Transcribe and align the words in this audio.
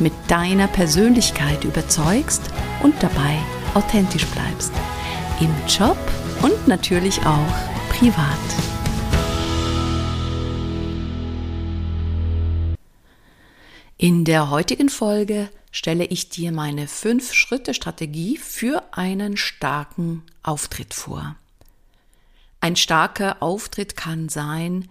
mit 0.00 0.12
deiner 0.28 0.68
Persönlichkeit 0.68 1.64
überzeugst 1.64 2.42
und 2.82 2.94
dabei 3.02 3.38
authentisch 3.74 4.26
bleibst. 4.26 4.72
Im 5.40 5.54
Job 5.68 5.98
und 6.42 6.68
natürlich 6.68 7.20
auch 7.20 7.54
privat. 7.90 8.38
In 13.96 14.24
der 14.24 14.50
heutigen 14.50 14.88
Folge 14.88 15.48
stelle 15.72 16.04
ich 16.04 16.28
dir 16.28 16.52
meine 16.52 16.86
5-Schritte-Strategie 16.86 18.36
für 18.36 18.82
einen 18.92 19.36
starken 19.36 20.22
Auftritt 20.42 20.94
vor. 20.94 21.34
Ein 22.60 22.76
starker 22.76 23.42
Auftritt 23.42 23.96
kann 23.96 24.28
sein, 24.28 24.88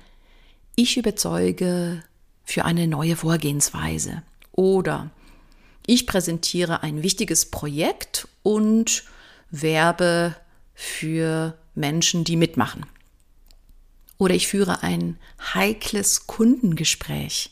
ich 0.76 0.98
überzeuge 0.98 2.04
für 2.44 2.66
eine 2.66 2.88
neue 2.88 3.16
Vorgehensweise. 3.16 4.24
Oder 4.58 5.12
ich 5.86 6.08
präsentiere 6.08 6.82
ein 6.84 7.04
wichtiges 7.04 7.46
Projekt 7.46 8.28
und 8.44 9.04
werbe 9.52 10.36
für 10.74 11.58
Menschen, 11.76 12.24
die 12.24 12.36
mitmachen. 12.36 12.86
Oder 14.18 14.34
ich 14.34 14.48
führe 14.48 14.82
ein 14.82 15.18
heikles 15.54 16.26
Kundengespräch. 16.26 17.52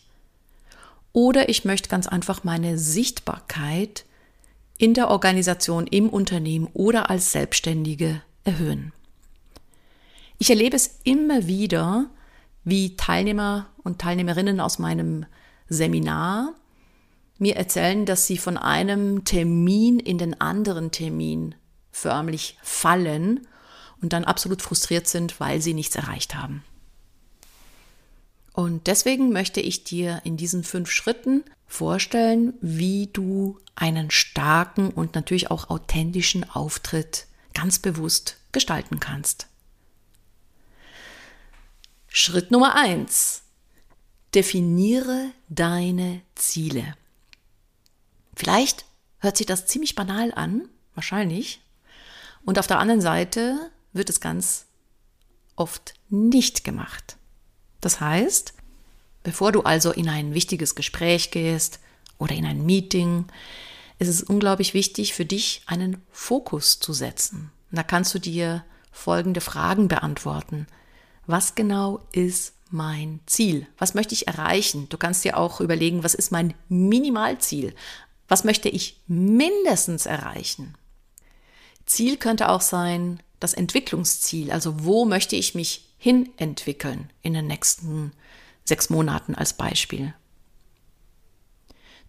Oder 1.13 1.47
ich 1.47 1.63
möchte 1.63 1.89
ganz 1.89 2.07
einfach 2.07 2.43
meine 2.43 2.79
Sichtbarkeit 2.79 4.03
in 4.79 4.95
der 4.95 5.09
Organisation, 5.09 5.85
im 5.85 6.09
Unternehmen 6.09 6.67
oder 6.73 7.09
als 7.11 7.31
Selbstständige 7.31 8.23
erhöhen. 8.43 8.93
Ich 10.39 10.49
erlebe 10.49 10.75
es 10.75 10.99
immer 11.03 11.45
wieder, 11.45 12.07
wie 12.63 12.97
Teilnehmer 12.97 13.67
und 13.83 14.01
Teilnehmerinnen 14.01 14.59
aus 14.59 14.79
meinem 14.79 15.27
Seminar 15.69 16.55
mir 17.37 17.55
erzählen, 17.55 18.05
dass 18.05 18.27
sie 18.27 18.37
von 18.37 18.57
einem 18.57 19.25
Termin 19.25 19.99
in 19.99 20.17
den 20.17 20.39
anderen 20.39 20.91
Termin 20.91 21.55
förmlich 21.91 22.57
fallen 22.61 23.47
und 24.01 24.13
dann 24.13 24.23
absolut 24.23 24.61
frustriert 24.61 25.07
sind, 25.07 25.39
weil 25.39 25.61
sie 25.61 25.73
nichts 25.73 25.95
erreicht 25.95 26.35
haben. 26.35 26.63
Und 28.53 28.87
deswegen 28.87 29.33
möchte 29.33 29.59
ich 29.59 29.83
dir 29.83 30.21
in 30.23 30.37
diesen 30.37 30.63
fünf 30.63 30.89
Schritten 30.89 31.43
vorstellen, 31.67 32.53
wie 32.61 33.07
du 33.07 33.59
einen 33.75 34.11
starken 34.11 34.89
und 34.91 35.15
natürlich 35.15 35.51
auch 35.51 35.69
authentischen 35.69 36.49
Auftritt 36.49 37.27
ganz 37.53 37.79
bewusst 37.79 38.37
gestalten 38.53 39.01
kannst. 39.01 39.47
Schritt 42.07 42.49
Nummer 42.49 42.75
eins: 42.75 43.43
Definiere 44.33 45.31
deine 45.49 46.21
Ziele. 46.35 46.95
Vielleicht 48.35 48.85
hört 49.19 49.37
sich 49.37 49.45
das 49.45 49.65
ziemlich 49.65 49.95
banal 49.95 50.33
an, 50.35 50.67
wahrscheinlich. 50.93 51.61
Und 52.43 52.59
auf 52.59 52.67
der 52.67 52.79
anderen 52.79 53.01
Seite 53.01 53.71
wird 53.93 54.09
es 54.09 54.19
ganz 54.19 54.65
oft 55.55 55.93
nicht 56.09 56.63
gemacht. 56.63 57.17
Das 57.81 58.01
heißt, 58.01 58.53
bevor 59.23 59.51
du 59.51 59.61
also 59.61 59.91
in 59.91 60.09
ein 60.09 60.33
wichtiges 60.33 60.75
Gespräch 60.75 61.31
gehst 61.31 61.79
oder 62.17 62.35
in 62.35 62.45
ein 62.45 62.65
Meeting, 62.65 63.25
ist 63.99 64.09
es 64.09 64.23
unglaublich 64.23 64.73
wichtig 64.73 65.13
für 65.13 65.25
dich, 65.25 65.63
einen 65.65 66.01
Fokus 66.11 66.79
zu 66.79 66.93
setzen. 66.93 67.51
Und 67.71 67.77
da 67.77 67.83
kannst 67.83 68.13
du 68.13 68.19
dir 68.19 68.63
folgende 68.91 69.41
Fragen 69.41 69.87
beantworten. 69.87 70.67
Was 71.25 71.55
genau 71.55 72.05
ist 72.11 72.53
mein 72.69 73.19
Ziel? 73.25 73.67
Was 73.77 73.93
möchte 73.93 74.13
ich 74.13 74.27
erreichen? 74.27 74.87
Du 74.89 74.97
kannst 74.97 75.23
dir 75.23 75.37
auch 75.37 75.61
überlegen, 75.61 76.03
was 76.03 76.13
ist 76.13 76.31
mein 76.31 76.53
Minimalziel? 76.67 77.73
Was 78.27 78.43
möchte 78.43 78.69
ich 78.69 78.99
mindestens 79.07 80.05
erreichen? 80.05 80.75
Ziel 81.85 82.17
könnte 82.17 82.49
auch 82.49 82.61
sein 82.61 83.21
das 83.39 83.53
Entwicklungsziel, 83.53 84.51
also 84.51 84.83
wo 84.83 85.05
möchte 85.05 85.35
ich 85.35 85.55
mich 85.55 85.85
hin 85.97 86.29
entwickeln 86.37 87.11
in 87.21 87.33
den 87.33 87.47
nächsten 87.47 88.11
sechs 88.63 88.89
Monaten 88.89 89.35
als 89.35 89.53
Beispiel. 89.53 90.13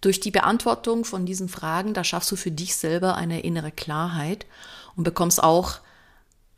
Durch 0.00 0.20
die 0.20 0.30
Beantwortung 0.30 1.04
von 1.04 1.26
diesen 1.26 1.48
Fragen, 1.48 1.94
da 1.94 2.04
schaffst 2.04 2.30
du 2.30 2.36
für 2.36 2.50
dich 2.50 2.76
selber 2.76 3.16
eine 3.16 3.40
innere 3.40 3.72
Klarheit 3.72 4.46
und 4.94 5.04
bekommst 5.04 5.42
auch 5.42 5.80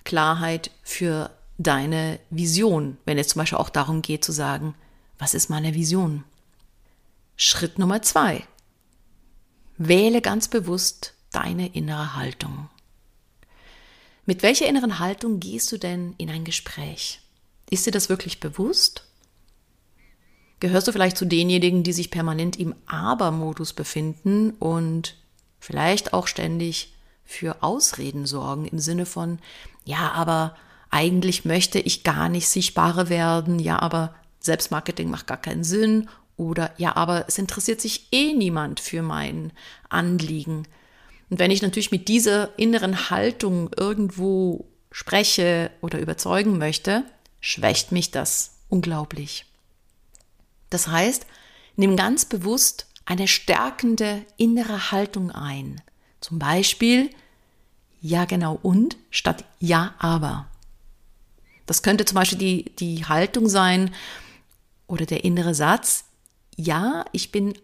Klarheit 0.04 0.70
für 0.82 1.30
deine 1.58 2.20
Vision, 2.30 2.98
wenn 3.04 3.18
es 3.18 3.28
zum 3.28 3.40
Beispiel 3.40 3.58
auch 3.58 3.70
darum 3.70 4.02
geht 4.02 4.24
zu 4.24 4.32
sagen, 4.32 4.74
was 5.18 5.34
ist 5.34 5.50
meine 5.50 5.74
Vision? 5.74 6.24
Schritt 7.36 7.78
Nummer 7.78 8.02
zwei. 8.02 8.44
Wähle 9.78 10.20
ganz 10.20 10.48
bewusst 10.48 11.14
deine 11.30 11.74
innere 11.74 12.16
Haltung. 12.16 12.68
Mit 14.26 14.42
welcher 14.42 14.66
inneren 14.66 14.98
Haltung 14.98 15.38
gehst 15.38 15.70
du 15.70 15.78
denn 15.78 16.14
in 16.18 16.30
ein 16.30 16.44
Gespräch? 16.44 17.20
Ist 17.70 17.86
dir 17.86 17.92
das 17.92 18.08
wirklich 18.08 18.40
bewusst? 18.40 19.04
Gehörst 20.58 20.88
du 20.88 20.92
vielleicht 20.92 21.16
zu 21.16 21.26
denjenigen, 21.26 21.84
die 21.84 21.92
sich 21.92 22.10
permanent 22.10 22.58
im 22.58 22.74
Aber-Modus 22.86 23.72
befinden 23.72 24.50
und 24.50 25.16
vielleicht 25.60 26.12
auch 26.12 26.26
ständig 26.26 26.92
für 27.24 27.62
Ausreden 27.62 28.26
sorgen 28.26 28.66
im 28.66 28.80
Sinne 28.80 29.06
von, 29.06 29.38
ja, 29.84 30.10
aber 30.10 30.56
eigentlich 30.90 31.44
möchte 31.44 31.78
ich 31.78 32.02
gar 32.02 32.28
nicht 32.28 32.48
sichtbarer 32.48 33.08
werden, 33.08 33.60
ja, 33.60 33.78
aber 33.78 34.14
Selbstmarketing 34.40 35.08
macht 35.08 35.28
gar 35.28 35.36
keinen 35.36 35.62
Sinn 35.62 36.08
oder 36.38 36.72
ja, 36.78 36.96
aber 36.96 37.26
es 37.28 37.36
interessiert 37.36 37.82
sich 37.82 38.08
eh 38.12 38.32
niemand 38.32 38.80
für 38.80 39.02
mein 39.02 39.52
Anliegen. 39.90 40.66
Und 41.28 41.38
wenn 41.38 41.50
ich 41.50 41.60
natürlich 41.60 41.90
mit 41.90 42.08
dieser 42.08 42.58
inneren 42.58 43.10
Haltung 43.10 43.70
irgendwo 43.76 44.66
spreche 44.90 45.70
oder 45.82 45.98
überzeugen 45.98 46.56
möchte, 46.56 47.04
schwächt 47.40 47.92
mich 47.92 48.10
das 48.10 48.60
unglaublich. 48.70 49.44
Das 50.70 50.88
heißt, 50.88 51.26
Nimm 51.78 51.94
ganz 51.94 52.24
bewusst 52.24 52.88
eine 53.04 53.28
stärkende 53.28 54.26
innere 54.36 54.90
Haltung 54.90 55.30
ein. 55.30 55.80
Zum 56.20 56.40
Beispiel 56.40 57.08
ja 58.00 58.24
genau 58.24 58.58
und 58.60 58.96
statt 59.12 59.44
ja 59.60 59.94
aber. 60.00 60.48
Das 61.66 61.84
könnte 61.84 62.04
zum 62.04 62.16
Beispiel 62.16 62.38
die, 62.38 62.64
die 62.74 63.04
Haltung 63.04 63.48
sein 63.48 63.94
oder 64.88 65.06
der 65.06 65.22
innere 65.22 65.54
Satz, 65.54 66.06
ja, 66.58 67.04
ich 67.12 67.32
bin 67.32 67.54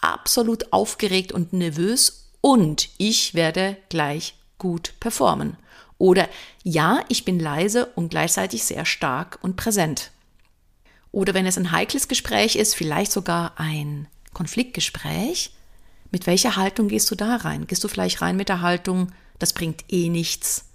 absolut 0.00 0.72
aufgeregt 0.72 1.32
und 1.32 1.52
nervös 1.52 2.30
und 2.40 2.88
ich 2.96 3.34
werde 3.34 3.76
gleich 3.88 4.34
gut 4.56 4.94
performen. 5.00 5.56
Oder 5.98 6.28
ja, 6.62 7.04
ich 7.08 7.24
bin 7.24 7.38
leise 7.38 7.86
und 7.86 8.08
gleichzeitig 8.08 8.64
sehr 8.64 8.86
stark 8.86 9.38
und 9.42 9.56
präsent. 9.56 10.12
Oder 11.12 11.34
wenn 11.34 11.44
es 11.44 11.58
ein 11.58 11.72
heikles 11.72 12.08
Gespräch 12.08 12.56
ist, 12.56 12.74
vielleicht 12.74 13.12
sogar 13.12 13.52
ein 13.56 14.06
Konfliktgespräch, 14.32 15.50
mit 16.12 16.26
welcher 16.26 16.56
Haltung 16.56 16.88
gehst 16.88 17.10
du 17.10 17.16
da 17.16 17.36
rein? 17.36 17.66
Gehst 17.66 17.84
du 17.84 17.88
vielleicht 17.88 18.22
rein 18.22 18.36
mit 18.36 18.48
der 18.48 18.62
Haltung, 18.62 19.12
das 19.38 19.52
bringt 19.52 19.84
eh 19.88 20.08
nichts? 20.08 20.66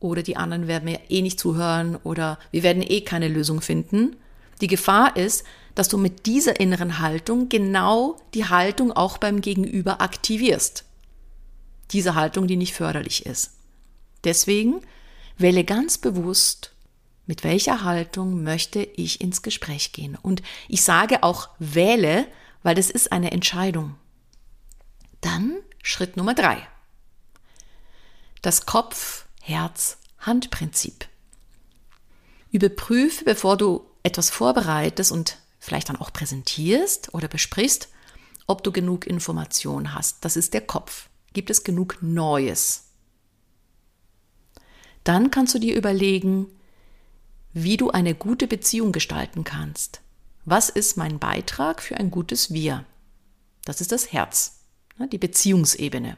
Oder 0.00 0.22
die 0.22 0.36
anderen 0.36 0.68
werden 0.68 0.86
mir 0.86 1.00
eh 1.10 1.22
nicht 1.22 1.38
zuhören 1.38 1.96
oder 1.96 2.38
wir 2.50 2.62
werden 2.62 2.82
eh 2.82 3.02
keine 3.02 3.28
Lösung 3.28 3.60
finden? 3.60 4.16
Die 4.60 4.66
Gefahr 4.66 5.16
ist, 5.16 5.44
dass 5.74 5.88
du 5.88 5.98
mit 5.98 6.26
dieser 6.26 6.60
inneren 6.60 6.98
Haltung 6.98 7.48
genau 7.48 8.16
die 8.34 8.46
Haltung 8.46 8.92
auch 8.92 9.18
beim 9.18 9.40
Gegenüber 9.40 10.00
aktivierst. 10.00 10.84
Diese 11.92 12.14
Haltung, 12.14 12.46
die 12.46 12.56
nicht 12.56 12.74
förderlich 12.74 13.26
ist. 13.26 13.52
Deswegen 14.24 14.82
wähle 15.36 15.64
ganz 15.64 15.98
bewusst 15.98 16.72
mit 17.28 17.44
welcher 17.44 17.84
Haltung 17.84 18.42
möchte 18.42 18.80
ich 18.80 19.20
ins 19.20 19.42
Gespräch 19.42 19.92
gehen? 19.92 20.18
Und 20.20 20.42
ich 20.66 20.82
sage 20.82 21.22
auch 21.22 21.50
wähle, 21.58 22.26
weil 22.62 22.74
das 22.74 22.88
ist 22.88 23.12
eine 23.12 23.32
Entscheidung. 23.32 23.96
Dann 25.20 25.58
Schritt 25.82 26.16
Nummer 26.16 26.32
drei. 26.32 26.66
Das 28.40 28.64
Kopf-Herz-Hand-Prinzip. 28.64 31.06
Überprüfe, 32.50 33.24
bevor 33.24 33.58
du 33.58 33.84
etwas 34.02 34.30
vorbereitest 34.30 35.12
und 35.12 35.38
vielleicht 35.58 35.88
dann 35.88 35.96
auch 35.96 36.12
präsentierst 36.12 37.14
oder 37.14 37.28
besprichst, 37.28 37.88
ob 38.46 38.62
du 38.64 38.72
genug 38.72 39.06
Information 39.06 39.94
hast. 39.94 40.24
Das 40.24 40.36
ist 40.36 40.54
der 40.54 40.62
Kopf. 40.62 41.08
Gibt 41.32 41.50
es 41.50 41.64
genug 41.64 41.98
Neues? 42.00 42.84
Dann 45.04 45.30
kannst 45.30 45.54
du 45.54 45.58
dir 45.58 45.76
überlegen, 45.76 46.46
wie 47.52 47.76
du 47.76 47.90
eine 47.90 48.14
gute 48.14 48.46
Beziehung 48.46 48.92
gestalten 48.92 49.44
kannst. 49.44 50.00
Was 50.44 50.68
ist 50.68 50.96
mein 50.96 51.18
Beitrag 51.18 51.82
für 51.82 51.96
ein 51.96 52.10
gutes 52.10 52.52
Wir? 52.52 52.84
Das 53.64 53.80
ist 53.80 53.92
das 53.92 54.12
Herz, 54.12 54.60
ne, 54.96 55.08
die 55.08 55.18
Beziehungsebene. 55.18 56.16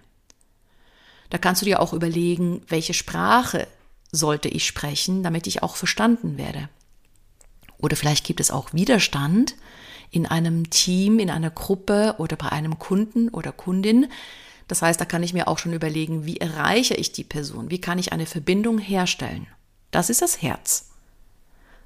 Da 1.30 1.38
kannst 1.38 1.62
du 1.62 1.66
dir 1.66 1.80
auch 1.80 1.92
überlegen, 1.92 2.62
welche 2.68 2.94
Sprache 2.94 3.66
sollte 4.12 4.48
ich 4.48 4.66
sprechen, 4.66 5.22
damit 5.22 5.46
ich 5.46 5.62
auch 5.62 5.76
verstanden 5.76 6.36
werde. 6.36 6.68
Oder 7.80 7.96
vielleicht 7.96 8.24
gibt 8.24 8.40
es 8.40 8.50
auch 8.50 8.72
Widerstand 8.72 9.56
in 10.10 10.26
einem 10.26 10.70
Team, 10.70 11.18
in 11.18 11.30
einer 11.30 11.50
Gruppe 11.50 12.16
oder 12.18 12.36
bei 12.36 12.50
einem 12.50 12.78
Kunden 12.78 13.28
oder 13.28 13.52
Kundin. 13.52 14.10
Das 14.68 14.82
heißt, 14.82 15.00
da 15.00 15.04
kann 15.04 15.22
ich 15.22 15.32
mir 15.32 15.48
auch 15.48 15.58
schon 15.58 15.72
überlegen, 15.72 16.26
wie 16.26 16.36
erreiche 16.36 16.94
ich 16.94 17.12
die 17.12 17.24
Person? 17.24 17.70
Wie 17.70 17.80
kann 17.80 17.98
ich 17.98 18.12
eine 18.12 18.26
Verbindung 18.26 18.78
herstellen? 18.78 19.46
Das 19.90 20.10
ist 20.10 20.22
das 20.22 20.42
Herz. 20.42 20.90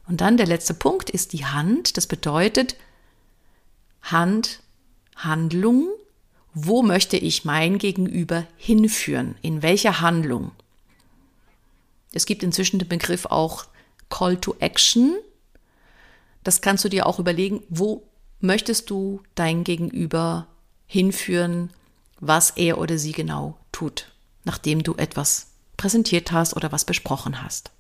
Und 0.07 0.21
dann 0.21 0.37
der 0.37 0.47
letzte 0.47 0.75
Punkt 0.75 1.11
ist 1.11 1.33
die 1.33 1.47
Hand. 1.47 1.97
Das 1.97 2.07
bedeutet 2.07 2.77
Hand, 4.03 4.61
Handlung. 5.17 5.89
Wo 6.53 6.83
möchte 6.83 7.17
ich 7.17 7.45
mein 7.45 7.79
Gegenüber 7.79 8.47
hinführen? 8.57 9.37
In 9.43 9.63
welcher 9.63 10.01
Handlung? 10.01 10.53
Es 12.13 12.27
gibt 12.27 12.43
inzwischen 12.43 12.79
den 12.79 12.89
Begriff 12.89 13.27
auch 13.27 13.67
Call 14.09 14.37
to 14.37 14.55
Action. 14.61 15.17
Das 16.45 16.61
kannst 16.61 16.85
du 16.85 16.89
dir 16.89 17.07
auch 17.07 17.19
überlegen, 17.19 17.63
wo 17.69 18.07
möchtest 18.41 18.91
du 18.91 19.23
dein 19.35 19.65
Gegenüber 19.65 20.47
hinführen, 20.87 21.71
was 22.21 22.51
er 22.51 22.79
oder 22.79 22.99
sie 22.99 23.13
genau 23.13 23.59
tut, 23.73 24.13
nachdem 24.45 24.83
du 24.83 24.95
etwas 24.95 25.49
präsentiert 25.77 26.31
hast 26.31 26.55
oder 26.55 26.71
was 26.71 26.85
besprochen 26.85 27.43
hast. 27.43 27.73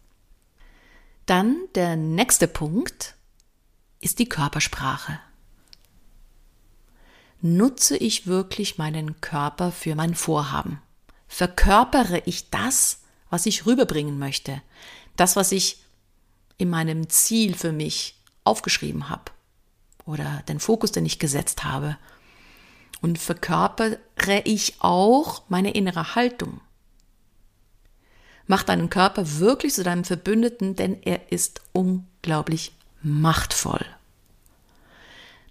Dann 1.27 1.57
der 1.75 1.97
nächste 1.97 2.49
Punkt 2.49 3.15
ist 4.01 4.19
die 4.19 4.29
Körpersprache. 4.29 5.21
Nutze 7.41 7.97
ich 7.97 8.27
wirklich 8.27 8.79
meinen 8.79 9.21
Körper 9.21 9.71
für 9.71 9.95
mein 9.95 10.15
Vorhaben? 10.15 10.81
Verkörpere 11.29 12.23
ich 12.27 12.51
das, 12.51 13.01
was 13.31 13.47
ich 13.47 13.67
rüberbringen 13.67 14.19
möchte? 14.19 14.63
Das, 15.17 15.37
was 15.37 15.53
ich 15.53 15.83
in 16.57 16.71
meinem 16.71 17.09
Ziel 17.11 17.55
für 17.55 17.73
mich 17.73 18.14
aufgeschrieben 18.45 19.09
habe 19.09 19.33
oder 20.07 20.43
den 20.49 20.61
Fokus, 20.61 20.93
den 20.93 21.07
ich 21.07 21.19
gesetzt 21.19 21.65
habe? 21.65 21.97
Und 23.01 23.19
verkörpere 23.19 23.99
ich 24.45 24.77
auch 24.81 25.43
meine 25.49 25.73
innere 25.73 26.15
Haltung? 26.15 26.61
Mach 28.47 28.63
deinen 28.63 28.91
Körper 28.91 29.39
wirklich 29.39 29.75
zu 29.75 29.83
deinem 29.83 30.05
Verbündeten, 30.05 30.77
denn 30.77 31.03
er 31.03 31.33
ist 31.33 31.63
unglaublich 31.73 32.73
machtvoll. 33.03 33.85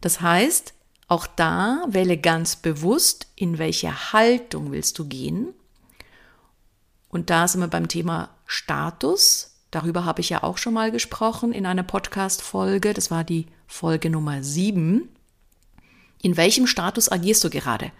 Das 0.01 0.21
heißt, 0.21 0.73
auch 1.07 1.27
da 1.27 1.85
wähle 1.87 2.17
ganz 2.17 2.55
bewusst, 2.55 3.27
in 3.35 3.57
welche 3.57 4.13
Haltung 4.13 4.71
willst 4.71 4.97
du 4.99 5.05
gehen. 5.05 5.53
Und 7.09 7.29
da 7.29 7.47
sind 7.47 7.61
wir 7.61 7.67
beim 7.67 7.87
Thema 7.87 8.29
Status. 8.45 9.52
Darüber 9.73 10.05
habe 10.05 10.21
ich 10.21 10.29
ja 10.29 10.43
auch 10.43 10.59
schon 10.59 10.75
mal 10.75 10.91
gesprochen 10.91 11.51
in 11.51 11.65
einer 11.65 11.81
Podcast-Folge. 11.81 12.93
Das 12.93 13.09
war 13.09 13.23
die 13.23 13.47
Folge 13.65 14.11
Nummer 14.11 14.43
7. 14.43 15.09
In 16.21 16.37
welchem 16.37 16.67
Status 16.67 17.11
agierst 17.11 17.43
du 17.43 17.49
gerade? 17.49 17.91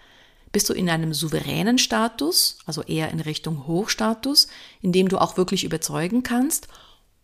Bist 0.52 0.68
du 0.68 0.72
in 0.72 0.88
einem 0.88 1.12
souveränen 1.12 1.78
Status, 1.78 2.58
also 2.64 2.82
eher 2.82 3.10
in 3.10 3.18
Richtung 3.18 3.66
Hochstatus, 3.66 4.46
in 4.82 4.92
dem 4.92 5.08
du 5.08 5.18
auch 5.18 5.36
wirklich 5.36 5.64
überzeugen 5.64 6.22
kannst? 6.22 6.68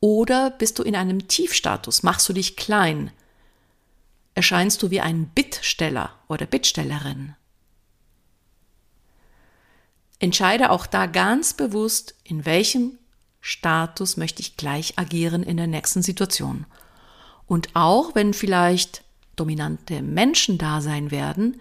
Oder 0.00 0.50
bist 0.50 0.80
du 0.80 0.82
in 0.82 0.96
einem 0.96 1.28
Tiefstatus? 1.28 2.02
Machst 2.02 2.28
du 2.28 2.32
dich 2.32 2.56
klein? 2.56 3.12
Erscheinst 4.34 4.82
du 4.82 4.90
wie 4.90 5.00
ein 5.00 5.28
Bittsteller 5.28 6.10
oder 6.26 6.46
Bittstellerin? 6.46 7.36
Entscheide 10.18 10.70
auch 10.70 10.86
da 10.88 11.06
ganz 11.06 11.54
bewusst, 11.54 12.16
in 12.24 12.44
welchem 12.44 12.98
Status 13.40 14.16
möchte 14.16 14.42
ich 14.42 14.56
gleich 14.56 14.98
agieren 14.98 15.42
in 15.42 15.56
der 15.56 15.66
nächsten 15.66 16.02
Situation. 16.02 16.66
Und 17.46 17.70
auch 17.74 18.14
wenn 18.14 18.34
vielleicht 18.34 19.02
dominante 19.36 20.02
Menschen 20.02 20.58
da 20.58 20.80
sein 20.80 21.10
werden, 21.10 21.60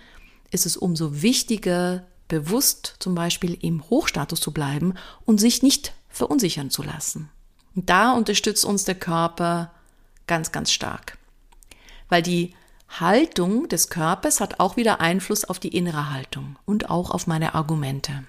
ist 0.51 0.65
es 0.65 0.77
umso 0.77 1.21
wichtiger, 1.21 2.05
bewusst 2.27 2.95
zum 3.00 3.15
Beispiel 3.15 3.57
im 3.62 3.89
Hochstatus 3.89 4.39
zu 4.39 4.51
bleiben 4.51 4.93
und 5.25 5.39
sich 5.39 5.63
nicht 5.63 5.93
verunsichern 6.09 6.69
zu 6.69 6.83
lassen. 6.83 7.29
Da 7.75 8.13
unterstützt 8.13 8.65
uns 8.65 8.83
der 8.83 8.95
Körper 8.95 9.71
ganz, 10.27 10.51
ganz 10.51 10.71
stark. 10.71 11.17
Weil 12.07 12.21
die 12.21 12.53
Haltung 12.89 13.69
des 13.69 13.89
Körpers 13.89 14.39
hat 14.41 14.59
auch 14.59 14.75
wieder 14.75 15.00
Einfluss 15.00 15.45
auf 15.45 15.59
die 15.59 15.75
innere 15.75 16.12
Haltung 16.12 16.57
und 16.65 16.89
auch 16.89 17.12
auf 17.12 17.27
meine 17.27 17.55
Argumente. 17.55 18.24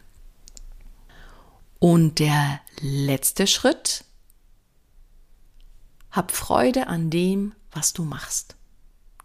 Und 1.78 2.19
der 2.19 2.61
letzte 2.81 3.47
Schritt, 3.47 4.05
hab 6.11 6.33
Freude 6.33 6.87
an 6.89 7.11
dem, 7.11 7.53
was 7.73 7.93
du 7.93 8.05
machst. 8.05 8.57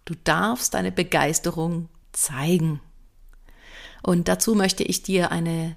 Du 0.06 0.14
darfst 0.24 0.74
deine 0.74 0.92
Begeisterung 0.92 1.90
zeigen. 2.12 2.80
Und 4.04 4.28
dazu 4.28 4.54
möchte 4.54 4.84
ich 4.84 5.02
dir 5.02 5.32
eine 5.32 5.76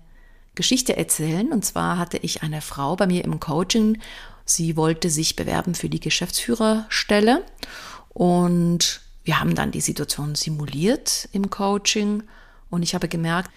Geschichte 0.55 0.97
erzählen. 0.97 1.51
Und 1.51 1.65
zwar 1.65 1.97
hatte 1.97 2.19
ich 2.19 2.43
eine 2.43 2.61
Frau 2.61 2.95
bei 2.97 3.07
mir 3.07 3.25
im 3.25 3.41
Coaching. 3.41 3.99
Sie 4.45 4.77
wollte 4.77 5.09
sich 5.09 5.35
bewerben 5.35 5.75
für 5.75 5.89
die 5.89 6.01
Geschäftsführerstelle. 6.01 7.45
Und 8.11 9.01
wir 9.25 9.41
haben 9.41 9.55
dann 9.55 9.71
die 9.71 9.81
Situation 9.81 10.35
simuliert 10.35 11.29
im 11.33 11.49
Coaching. 11.49 12.25
Und 12.69 12.83
ich 12.83 12.95
habe 12.95 13.09
gemerkt, 13.09 13.51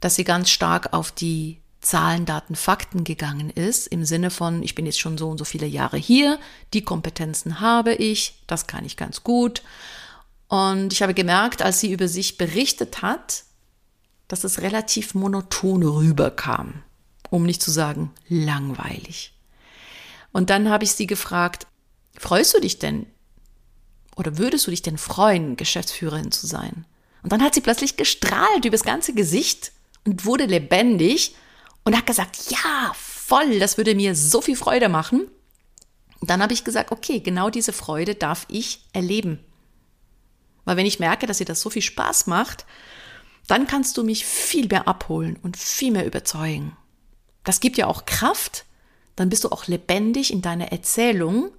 dass 0.00 0.14
sie 0.14 0.24
ganz 0.24 0.48
stark 0.48 0.94
auf 0.94 1.12
die 1.12 1.60
Zahlen, 1.84 2.24
Daten, 2.26 2.56
Fakten 2.56 3.04
gegangen 3.04 3.50
ist, 3.50 3.86
im 3.86 4.04
Sinne 4.04 4.30
von, 4.30 4.62
ich 4.62 4.74
bin 4.74 4.86
jetzt 4.86 5.00
schon 5.00 5.18
so 5.18 5.28
und 5.28 5.38
so 5.38 5.44
viele 5.44 5.66
Jahre 5.66 5.96
hier, 5.96 6.38
die 6.72 6.82
Kompetenzen 6.82 7.60
habe 7.60 7.94
ich, 7.94 8.42
das 8.46 8.66
kann 8.66 8.84
ich 8.84 8.96
ganz 8.96 9.22
gut. 9.22 9.62
Und 10.48 10.92
ich 10.92 11.02
habe 11.02 11.14
gemerkt, 11.14 11.62
als 11.62 11.80
sie 11.80 11.92
über 11.92 12.08
sich 12.08 12.38
berichtet 12.38 13.02
hat, 13.02 13.44
dass 14.28 14.44
es 14.44 14.62
relativ 14.62 15.14
monoton 15.14 15.82
rüberkam, 15.82 16.82
um 17.30 17.44
nicht 17.44 17.62
zu 17.62 17.70
sagen 17.70 18.12
langweilig. 18.28 19.32
Und 20.32 20.50
dann 20.50 20.68
habe 20.68 20.84
ich 20.84 20.92
sie 20.92 21.06
gefragt, 21.06 21.66
freust 22.18 22.54
du 22.54 22.60
dich 22.60 22.78
denn? 22.78 23.06
oder 24.16 24.38
würdest 24.38 24.66
du 24.66 24.70
dich 24.70 24.82
denn 24.82 24.98
freuen, 24.98 25.56
Geschäftsführerin 25.56 26.30
zu 26.30 26.46
sein? 26.46 26.84
Und 27.22 27.32
dann 27.32 27.42
hat 27.42 27.54
sie 27.54 27.60
plötzlich 27.60 27.96
gestrahlt 27.96 28.64
übers 28.64 28.84
ganze 28.84 29.14
Gesicht 29.14 29.72
und 30.04 30.24
wurde 30.24 30.44
lebendig 30.44 31.34
und 31.84 31.96
hat 31.96 32.06
gesagt, 32.06 32.50
ja, 32.50 32.92
voll, 32.94 33.58
das 33.58 33.76
würde 33.76 33.94
mir 33.94 34.14
so 34.14 34.40
viel 34.40 34.56
Freude 34.56 34.88
machen. 34.88 35.28
Und 36.20 36.30
dann 36.30 36.42
habe 36.42 36.52
ich 36.52 36.64
gesagt, 36.64 36.90
okay, 36.90 37.20
genau 37.20 37.50
diese 37.50 37.72
Freude 37.72 38.14
darf 38.14 38.46
ich 38.48 38.80
erleben. 38.92 39.40
Weil 40.64 40.76
wenn 40.76 40.86
ich 40.86 40.98
merke, 40.98 41.26
dass 41.26 41.40
ihr 41.40 41.46
das 41.46 41.60
so 41.60 41.70
viel 41.70 41.82
Spaß 41.82 42.26
macht, 42.26 42.64
dann 43.46 43.66
kannst 43.66 43.96
du 43.96 44.04
mich 44.04 44.24
viel 44.24 44.66
mehr 44.68 44.88
abholen 44.88 45.38
und 45.42 45.56
viel 45.56 45.92
mehr 45.92 46.06
überzeugen. 46.06 46.76
Das 47.44 47.60
gibt 47.60 47.76
ja 47.76 47.86
auch 47.86 48.06
Kraft, 48.06 48.64
dann 49.16 49.28
bist 49.28 49.44
du 49.44 49.50
auch 49.50 49.66
lebendig 49.66 50.32
in 50.32 50.40
deiner 50.40 50.72
Erzählung 50.72 51.50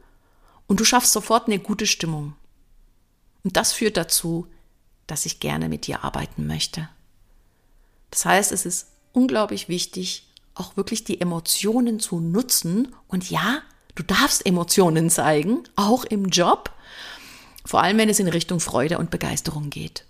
und 0.67 0.79
du 0.79 0.85
schaffst 0.85 1.13
sofort 1.13 1.47
eine 1.47 1.59
gute 1.59 1.85
Stimmung. 1.85 2.35
Und 3.43 3.55
das 3.55 3.73
führt 3.73 3.97
dazu, 3.97 4.47
dass 5.05 5.27
ich 5.27 5.39
gerne 5.39 5.69
mit 5.69 5.85
dir 5.85 6.03
arbeiten 6.03 6.47
möchte. 6.47 6.89
Das 8.09 8.25
heißt, 8.25 8.51
es 8.51 8.65
ist 8.65 8.87
unglaublich 9.15 9.69
wichtig, 9.69 10.27
auch 10.53 10.77
wirklich 10.77 11.03
die 11.03 11.19
Emotionen 11.19 11.99
zu 11.99 12.19
nutzen. 12.19 12.93
Und 13.07 13.29
ja, 13.29 13.61
du 13.95 14.03
darfst 14.03 14.45
Emotionen 14.45 15.09
zeigen, 15.09 15.63
auch 15.75 16.05
im 16.05 16.25
Job, 16.25 16.71
vor 17.65 17.81
allem 17.81 17.97
wenn 17.97 18.09
es 18.09 18.19
in 18.19 18.27
Richtung 18.27 18.59
Freude 18.59 18.97
und 18.97 19.09
Begeisterung 19.09 19.69
geht. 19.69 20.05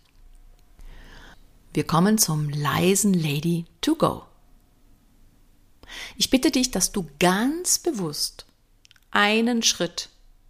Wir 1.73 1.85
kommen 1.85 2.17
zum 2.17 2.49
leisen 2.49 3.13
Lady 3.13 3.65
to 3.81 3.95
go. 3.95 4.23
Ich 6.17 6.29
bitte 6.29 6.51
dich, 6.51 6.71
dass 6.71 6.91
du 6.91 7.07
ganz 7.19 7.79
bewusst 7.79 8.45
einen 9.11 9.61
Schritt 9.61 10.09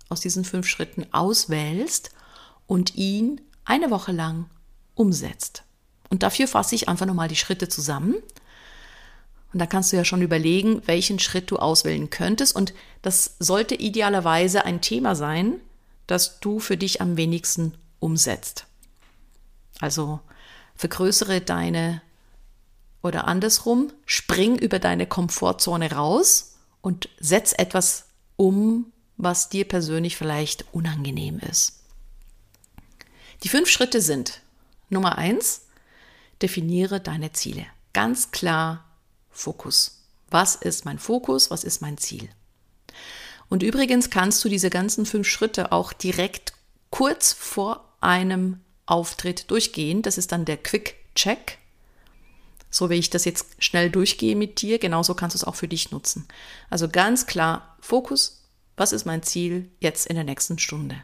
aus 0.09 0.21
diesen 0.21 0.45
fünf 0.45 0.67
Schritten 0.67 1.07
auswählst 1.11 2.11
und 2.67 2.95
ihn 2.95 3.41
eine 3.63 3.89
Woche 3.91 4.11
lang 4.11 4.49
umsetzt. 4.93 5.63
Und 6.09 6.23
dafür 6.23 6.47
fasse 6.47 6.75
ich 6.75 6.87
einfach 6.87 7.05
nochmal 7.05 7.27
die 7.27 7.35
Schritte 7.35 7.67
zusammen. 7.69 8.15
Und 9.55 9.59
da 9.59 9.67
kannst 9.67 9.93
du 9.93 9.95
ja 9.95 10.03
schon 10.03 10.21
überlegen, 10.21 10.81
welchen 10.85 11.17
Schritt 11.17 11.49
du 11.49 11.55
auswählen 11.55 12.09
könntest. 12.09 12.53
Und 12.53 12.73
das 13.01 13.37
sollte 13.39 13.73
idealerweise 13.73 14.65
ein 14.65 14.81
Thema 14.81 15.15
sein, 15.15 15.61
das 16.07 16.41
du 16.41 16.59
für 16.59 16.75
dich 16.75 16.99
am 16.99 17.15
wenigsten 17.15 17.73
umsetzt. 18.01 18.65
Also 19.79 20.19
vergrößere 20.75 21.39
deine 21.39 22.01
oder 23.01 23.27
andersrum, 23.27 23.93
spring 24.05 24.57
über 24.57 24.77
deine 24.79 25.07
Komfortzone 25.07 25.93
raus 25.93 26.57
und 26.81 27.07
setz 27.21 27.53
etwas 27.57 28.07
um, 28.35 28.91
was 29.15 29.47
dir 29.47 29.65
persönlich 29.65 30.17
vielleicht 30.17 30.65
unangenehm 30.73 31.39
ist. 31.39 31.79
Die 33.43 33.47
fünf 33.47 33.69
Schritte 33.69 34.01
sind 34.01 34.41
Nummer 34.89 35.17
eins, 35.17 35.61
definiere 36.41 36.99
deine 36.99 37.31
Ziele. 37.31 37.65
Ganz 37.93 38.31
klar 38.31 38.83
Fokus. 39.35 40.01
Was 40.29 40.55
ist 40.55 40.85
mein 40.85 40.97
Fokus? 40.97 41.51
Was 41.51 41.63
ist 41.63 41.81
mein 41.81 41.97
Ziel? 41.97 42.29
Und 43.49 43.61
übrigens 43.61 44.09
kannst 44.09 44.43
du 44.43 44.49
diese 44.49 44.69
ganzen 44.69 45.05
fünf 45.05 45.27
Schritte 45.27 45.71
auch 45.71 45.93
direkt 45.93 46.53
kurz 46.89 47.33
vor 47.33 47.93
einem 47.99 48.61
Auftritt 48.85 49.51
durchgehen. 49.51 50.01
Das 50.01 50.17
ist 50.17 50.31
dann 50.31 50.45
der 50.45 50.57
Quick 50.57 50.95
Check. 51.13 51.59
So 52.69 52.89
wie 52.89 52.95
ich 52.95 53.09
das 53.09 53.25
jetzt 53.25 53.47
schnell 53.59 53.89
durchgehe 53.89 54.35
mit 54.35 54.61
dir, 54.61 54.79
genauso 54.79 55.13
kannst 55.13 55.35
du 55.35 55.37
es 55.37 55.43
auch 55.43 55.55
für 55.55 55.67
dich 55.67 55.91
nutzen. 55.91 56.27
Also 56.69 56.89
ganz 56.89 57.27
klar 57.27 57.77
Fokus. 57.79 58.41
Was 58.77 58.91
ist 58.91 59.05
mein 59.05 59.23
Ziel 59.23 59.69
jetzt 59.79 60.07
in 60.07 60.15
der 60.15 60.25
nächsten 60.25 60.59
Stunde? 60.59 60.97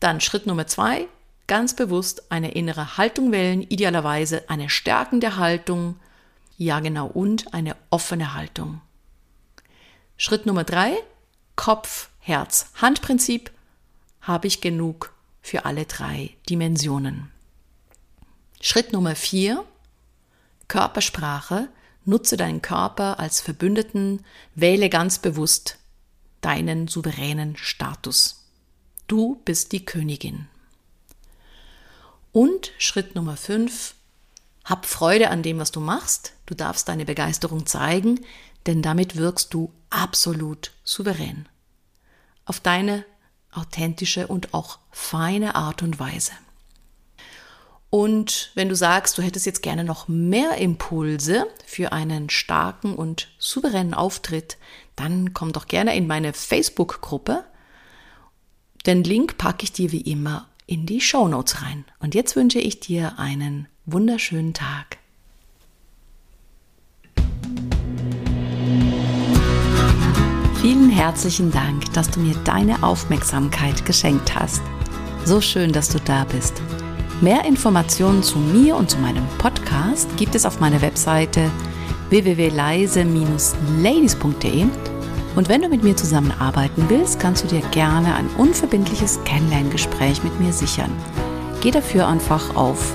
Dann 0.00 0.20
Schritt 0.20 0.46
Nummer 0.46 0.66
zwei, 0.66 1.06
ganz 1.46 1.76
bewusst 1.76 2.30
eine 2.30 2.52
innere 2.52 2.96
Haltung 2.96 3.32
wählen, 3.32 3.62
idealerweise 3.62 4.48
eine 4.48 4.70
stärkende 4.70 5.36
Haltung, 5.36 5.96
ja 6.64 6.80
genau, 6.80 7.06
und 7.06 7.54
eine 7.54 7.76
offene 7.90 8.34
Haltung. 8.34 8.80
Schritt 10.16 10.46
Nummer 10.46 10.64
drei, 10.64 10.94
Kopf, 11.56 12.10
Herz, 12.20 12.70
Handprinzip, 12.80 13.50
habe 14.20 14.46
ich 14.46 14.60
genug 14.60 15.12
für 15.40 15.64
alle 15.64 15.84
drei 15.84 16.30
Dimensionen. 16.48 17.30
Schritt 18.60 18.92
Nummer 18.92 19.16
vier, 19.16 19.64
Körpersprache, 20.68 21.68
nutze 22.04 22.36
deinen 22.36 22.62
Körper 22.62 23.18
als 23.18 23.40
Verbündeten, 23.40 24.24
wähle 24.54 24.88
ganz 24.88 25.18
bewusst 25.18 25.78
deinen 26.40 26.88
souveränen 26.88 27.56
Status. 27.56 28.44
Du 29.08 29.40
bist 29.44 29.72
die 29.72 29.84
Königin. 29.84 30.48
Und 32.32 32.72
Schritt 32.78 33.14
Nummer 33.14 33.36
5, 33.36 33.94
hab 34.64 34.86
Freude 34.86 35.30
an 35.30 35.42
dem, 35.42 35.58
was 35.58 35.72
du 35.72 35.80
machst. 35.80 36.34
Du 36.46 36.54
darfst 36.54 36.88
deine 36.88 37.04
Begeisterung 37.04 37.66
zeigen, 37.66 38.20
denn 38.66 38.82
damit 38.82 39.16
wirkst 39.16 39.52
du 39.54 39.72
absolut 39.90 40.72
souverän. 40.84 41.48
Auf 42.44 42.60
deine 42.60 43.04
authentische 43.52 44.26
und 44.26 44.54
auch 44.54 44.78
feine 44.90 45.54
Art 45.54 45.82
und 45.82 45.98
Weise. 45.98 46.32
Und 47.90 48.52
wenn 48.54 48.70
du 48.70 48.74
sagst, 48.74 49.18
du 49.18 49.22
hättest 49.22 49.44
jetzt 49.44 49.62
gerne 49.62 49.84
noch 49.84 50.08
mehr 50.08 50.56
Impulse 50.56 51.46
für 51.66 51.92
einen 51.92 52.30
starken 52.30 52.94
und 52.94 53.28
souveränen 53.38 53.92
Auftritt, 53.92 54.56
dann 54.96 55.34
komm 55.34 55.52
doch 55.52 55.66
gerne 55.66 55.94
in 55.94 56.06
meine 56.06 56.32
Facebook-Gruppe. 56.32 57.44
Den 58.86 59.04
Link 59.04 59.36
packe 59.36 59.64
ich 59.64 59.72
dir 59.72 59.92
wie 59.92 60.00
immer 60.00 60.48
in 60.66 60.86
die 60.86 61.02
Show 61.02 61.28
Notes 61.28 61.60
rein. 61.60 61.84
Und 61.98 62.14
jetzt 62.14 62.34
wünsche 62.34 62.60
ich 62.60 62.80
dir 62.80 63.18
einen 63.18 63.68
wunderschönen 63.86 64.54
Tag. 64.54 64.98
Vielen 70.60 70.90
herzlichen 70.90 71.50
Dank, 71.50 71.92
dass 71.92 72.08
du 72.10 72.20
mir 72.20 72.36
deine 72.44 72.84
Aufmerksamkeit 72.84 73.84
geschenkt 73.84 74.32
hast. 74.34 74.62
So 75.24 75.40
schön, 75.40 75.72
dass 75.72 75.88
du 75.88 75.98
da 75.98 76.22
bist. 76.24 76.62
Mehr 77.20 77.44
Informationen 77.44 78.22
zu 78.22 78.38
mir 78.38 78.76
und 78.76 78.88
zu 78.88 78.98
meinem 78.98 79.26
Podcast 79.38 80.16
gibt 80.16 80.36
es 80.36 80.46
auf 80.46 80.60
meiner 80.60 80.80
Webseite 80.80 81.50
www.leise-ladies.de 82.10 84.66
und 85.34 85.48
wenn 85.48 85.62
du 85.62 85.68
mit 85.68 85.82
mir 85.82 85.96
zusammenarbeiten 85.96 86.84
willst, 86.88 87.18
kannst 87.18 87.42
du 87.42 87.48
dir 87.48 87.62
gerne 87.70 88.14
ein 88.14 88.28
unverbindliches 88.36 89.18
Kennenlerngespräch 89.24 90.22
mit 90.22 90.38
mir 90.38 90.52
sichern. 90.52 90.92
Geh 91.60 91.70
dafür 91.70 92.06
einfach 92.06 92.54
auf 92.54 92.94